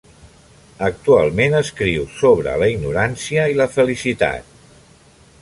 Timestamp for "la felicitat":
3.61-4.51